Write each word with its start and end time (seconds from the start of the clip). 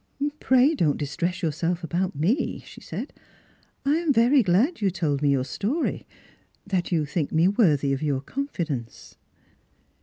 "Pray 0.49 0.73
don't 0.73 0.97
distress 0.97 1.43
yourself 1.43 1.83
about 1.83 2.15
me," 2.15 2.63
she 2.65 2.81
said;" 2.81 3.13
I 3.85 3.97
am 3.97 4.11
very 4.11 4.41
glad 4.41 4.69
that 4.69 4.81
you 4.81 4.89
told 4.89 5.21
me 5.21 5.29
your 5.29 5.45
story, 5.45 6.07
that 6.65 6.91
you 6.91 7.05
think 7.05 7.31
me 7.31 7.47
worthy 7.47 7.93
of 7.93 8.01
your 8.01 8.21
confidence." 8.21 9.17